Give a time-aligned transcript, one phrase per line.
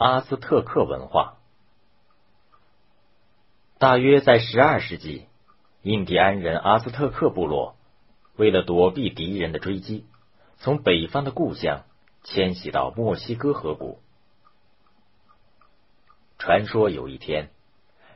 [0.00, 1.38] 阿兹特克文化。
[3.80, 5.26] 大约在十二世纪，
[5.82, 7.74] 印第安人阿兹特克部落
[8.36, 10.06] 为了躲避敌人的追击，
[10.58, 11.82] 从北方的故乡
[12.22, 13.98] 迁徙到墨西哥河谷。
[16.38, 17.50] 传说有一天，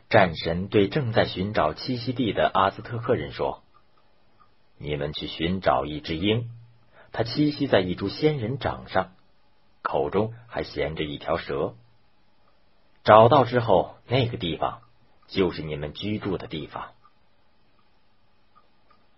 [0.08, 3.64] 战神对正在寻找栖息地的阿兹特克人说
[4.78, 6.48] ：“你们去寻找一只鹰，
[7.10, 9.14] 它栖息在一株仙人掌上，
[9.82, 11.74] 口中还衔着一条蛇。
[13.04, 14.80] 找到之后，那个地方
[15.28, 16.92] 就是你们居住的地方。”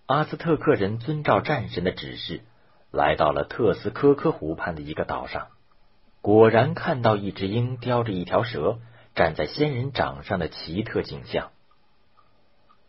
[0.07, 2.43] 阿兹特克人遵照战神的指示，
[2.91, 5.48] 来到了特斯科科湖畔的一个岛上，
[6.21, 8.79] 果然看到一只鹰叼着一条蛇。
[9.15, 11.52] 站在仙人掌上的奇特景象，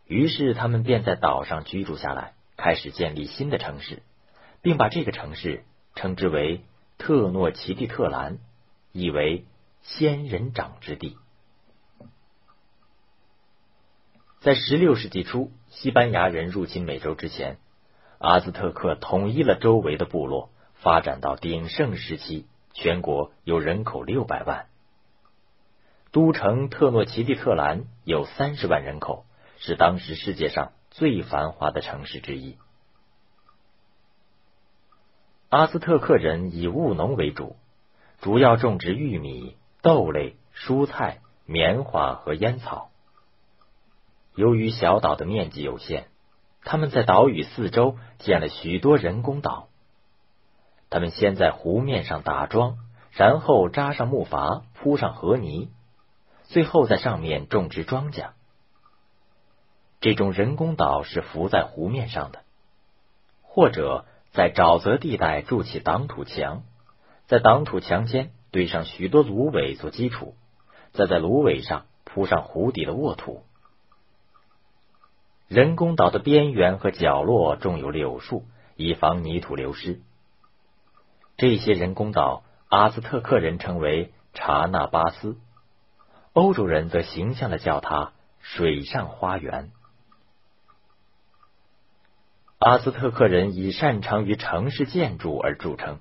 [0.07, 4.02] 于是他们便在岛上居住下来，开始建立新的城市，
[4.63, 6.63] 并把这个城市称之为
[6.98, 8.40] 特诺奇蒂特兰，
[8.91, 9.45] 意为
[9.81, 11.18] 仙人掌之地。
[14.40, 17.57] 在十六世纪初，西班牙人入侵美洲之前，
[18.20, 24.68] 阿兹特克统一了周围的部落，发展到鼎盛时期，全国有人口六百万。
[26.12, 29.26] 都城特诺奇蒂特兰有三十万人口，
[29.57, 32.57] 是当时世界上最繁华的城市之一。
[35.55, 37.55] 阿兹特克人以务农为主，
[38.20, 42.89] 主要种植玉米、豆类、蔬菜、棉花和烟草。
[44.35, 46.07] 由于小岛的面积有限，
[46.65, 49.70] 他们在岛屿四周建了许多人工岛。
[50.89, 52.77] 他们先在湖面上打桩，
[53.13, 55.70] 然后扎上木筏，铺上河泥。
[56.43, 58.31] 最后在上面种植庄稼。
[60.01, 62.41] 这种人工岛是浮在湖面上的，
[63.41, 64.03] 或者
[64.36, 66.64] 在沼泽地带筑起挡土墙，
[67.25, 70.36] 在挡土墙间堆上许多芦苇做基础，
[70.91, 73.44] 再在芦苇上铺上湖底的沃土。
[75.47, 78.44] 人工岛的边缘和角落种有柳树，
[78.75, 80.01] 以防泥土流失。
[81.38, 85.38] 这些人工岛，阿兹特克人称为查纳巴斯。
[86.34, 89.72] 欧洲人则形象的叫它“水上花园”。
[92.57, 95.99] 阿兹特克人以擅长于城市建筑而著称，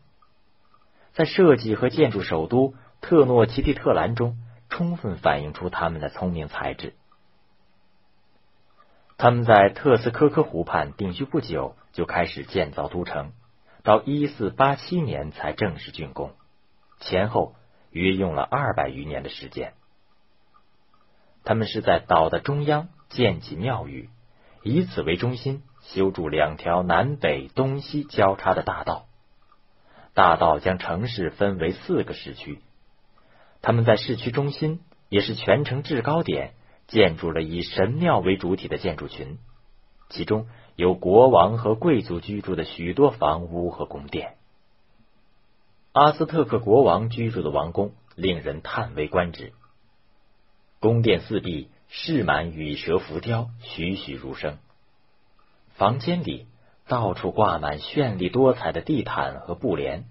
[1.13, 4.39] 在设计和建筑首都特诺奇蒂特兰中，
[4.69, 6.95] 充分反映出他们的聪明才智。
[9.17, 13.33] 他们在特斯科科湖畔定居不久，就开始建造都城，
[13.83, 16.35] 到一四八七年才正式竣工，
[17.01, 17.57] 前后
[17.91, 19.75] 约用了二百余年的时间。
[21.43, 24.09] 他们是在岛的中央建起庙宇，
[24.63, 29.07] 以此为中心修筑两条南北东西交叉的大道。
[30.13, 32.61] 大道将城市分为四个市区。
[33.63, 36.53] 他们在市区中心，也是全城制高点，
[36.87, 39.39] 建筑了以神庙为主体的建筑群，
[40.11, 40.47] 其中
[40.77, 44.35] 有国王和贵族居住的许多房屋和宫殿。
[45.93, 49.53] 阿斯特克国王居住的王宫令人叹为观止。
[50.81, 54.59] 宫殿四壁饰满羽蛇浮雕，栩栩如生。
[55.75, 56.47] 房间里
[56.89, 60.07] 到处挂满绚丽多彩的地毯和布帘，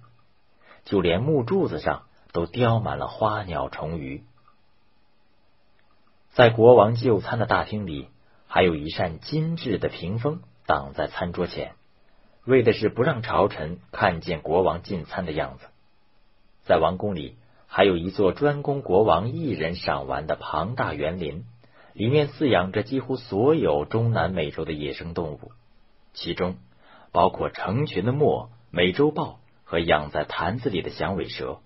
[0.86, 4.24] 就连木柱子上都雕满了花鸟虫鱼。
[6.32, 8.10] 在国王就餐的大厅里，
[8.48, 11.74] 还有一扇精致的屏风挡在餐桌前，
[12.46, 15.66] 为的是不让朝臣看见国王进餐的样子。
[16.64, 17.38] 在王宫里。
[17.76, 21.44] 还有一座专供国王一人赏玩的庞大园林，
[21.94, 25.52] 里面饲养着几乎所有中南美洲的野生动物，
[26.14, 26.56] 其中
[27.12, 31.60] 包括成群的墨、美洲豹和养在坛子里的响尾蛇。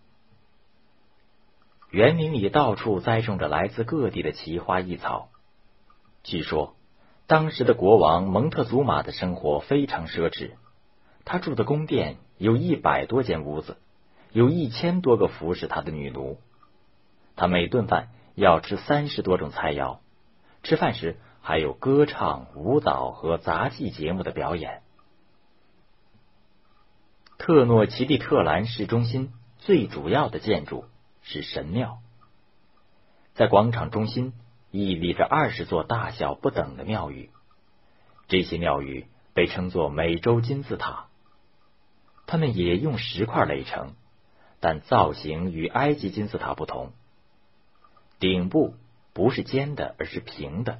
[1.89, 5.29] 园林里到处栽种着来自各地的奇花异草。
[6.23, 6.75] 据说，
[7.25, 10.51] 当时的国王蒙特祖玛的生活非常奢侈，
[11.23, 13.77] 他住的宫殿有一百多间屋子。
[14.33, 16.37] 有一千多个服侍他的女奴，
[17.37, 19.99] 他每顿饭要吃三十多种菜肴，
[20.63, 24.81] 吃饭时还有歌唱、舞蹈和杂技节目的表演。
[27.37, 30.85] 特诺奇蒂特兰市中心最主要的建筑
[31.21, 31.99] 是神庙，
[33.33, 34.33] 在广场中心
[34.71, 37.29] 屹立着二十座大小不等的庙宇，
[38.27, 41.07] 这些庙宇被称作美洲金字塔，
[42.25, 43.93] 它们也用石块垒成。
[44.59, 46.91] 但造型与埃及金字塔不同，
[48.17, 48.73] 顶部
[49.17, 50.78] 不是尖的，而是平的，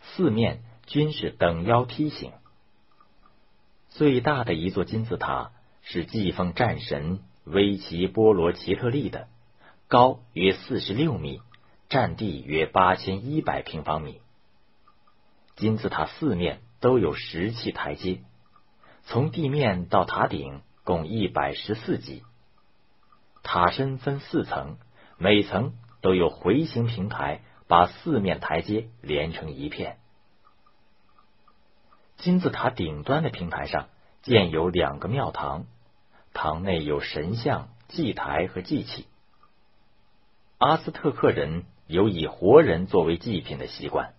[0.00, 2.30] 四面均是等腰梯形。
[3.88, 5.50] 最大的一座金字塔
[5.82, 9.26] 是祭奉战神威奇波罗奇特利的，
[9.88, 11.40] 高约四十六米，
[11.88, 14.20] 占地约八千一百平方米。
[15.56, 18.20] 金字塔四面都有石砌台阶，
[19.02, 22.22] 从地面到塔顶共一百十四级。
[23.42, 24.76] 塔身分四层，
[25.18, 29.96] 每层都有回形平台，把四面台阶连成一片。
[32.16, 33.88] 金字塔顶端的平台上
[34.22, 35.64] 建有两个庙堂，
[36.32, 39.06] 堂内有神像、祭台和祭器。
[40.58, 44.14] 阿斯特克人有以活人作为祭品的习惯，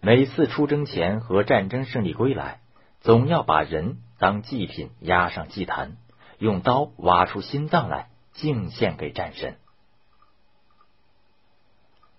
[0.00, 2.60] 每次出征前和战争胜利归来，
[3.00, 5.96] 总要把人当祭品压上祭坛，
[6.38, 9.56] 用刀挖出心脏来敬献给战神。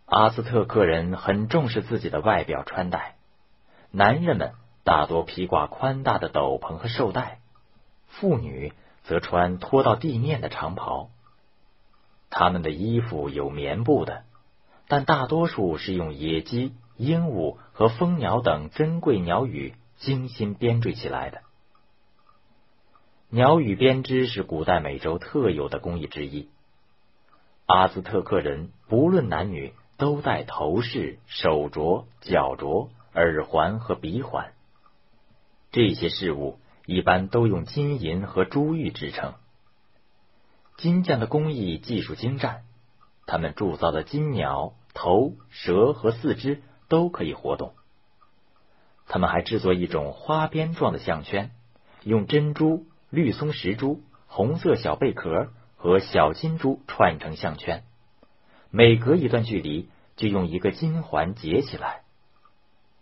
[0.08, 3.16] 阿斯特克人很重视自己的外表穿戴，
[3.92, 4.54] 男人们。
[4.84, 7.40] 大多披挂宽大的斗篷和绶带，
[8.08, 8.72] 妇女
[9.04, 11.10] 则穿拖到地面的长袍。
[12.30, 14.24] 他们的衣服有棉布的，
[14.88, 21.42] 但大多数是用野鸡、鹦鹉和蜂鸟等珍贵鸟羽精心编缀起来的。
[23.28, 26.48] 鸟羽编织是古代美洲特有的工艺之一。
[27.66, 34.54] 阿兹特克人不论男女都戴头饰、手镯、脚镯、耳环和鼻环。
[35.72, 39.34] 这些饰物一般都用金银和珠玉制成。
[40.78, 42.62] 金匠的工艺技术精湛，
[43.26, 47.74] 他们铸造的金鸟头、蛇和四肢都可以活动。
[49.08, 51.52] 他们还制作一种花边状的项圈，
[52.04, 57.84] 用珍珠、绿松石珠、红色小贝壳和小金珠串成项圈，
[58.70, 62.02] 每隔一段距离就用一个金环结起来，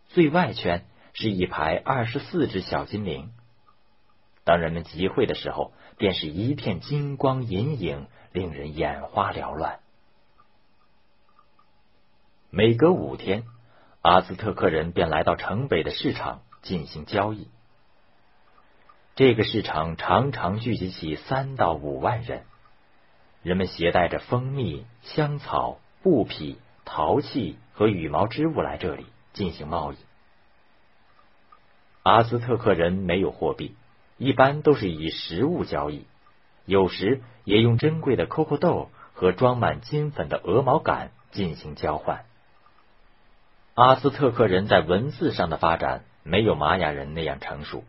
[0.07, 0.85] 最外圈。
[1.17, 3.31] 是一排二十四只小金铃。
[4.43, 9.79] 当人们集会的时候，便是一片金光银影，令人眼花缭乱。
[12.49, 13.45] 每隔五天，
[14.01, 17.47] 阿兹特克人便来到城北的市场进行交易。
[19.15, 22.43] 这个市场常常聚集起三到五万人，
[23.45, 29.97] 人们携带着蜂蜜、香草、布匹、陶器和羽毛织物来这里进行贸易。
[32.01, 33.75] 阿兹特克人没有货币，
[34.17, 36.07] 一般都是以食物交易，
[36.65, 42.25] 有时也用珍贵的 COCO 豆和装满金粉的鹅毛杆进行交换。
[43.75, 47.83] 阿兹特克人在文字上的发展没有玛雅人那样成熟，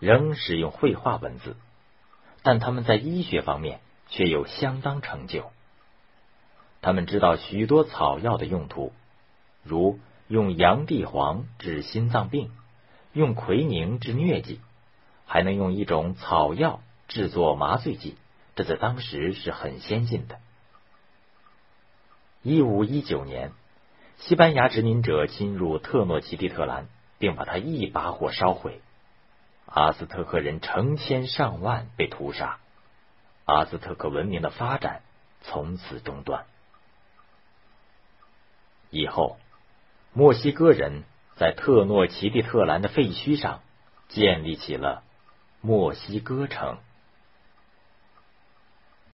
[0.00, 1.54] 仍使用绘画文字，
[2.42, 3.78] 但他们在医学方面
[4.08, 5.50] 却有相当成就。
[6.80, 8.92] 他们知道许多草药的用途，
[9.62, 12.50] 如用洋地黄治心脏病。
[13.14, 14.60] 用奎宁治疟疾，
[15.26, 18.16] 还能用一种草药制作麻醉剂，
[18.54, 20.38] 这在当时是很先进的。
[22.42, 23.52] 一五一九年，
[24.18, 26.86] 西班牙殖民者侵入特诺奇蒂特兰，
[27.18, 28.82] 并把它一把火烧毁，
[29.64, 32.58] 阿兹特克人成千上万被屠杀，
[33.48, 35.00] 阿兹特克文明的发展
[35.40, 36.44] 从此中断。
[38.90, 39.38] 以后，
[40.12, 41.02] 墨西哥人。
[41.36, 43.60] 在特诺奇蒂特兰的废墟上，
[44.08, 45.04] 建立起了
[45.60, 46.78] 墨西哥城。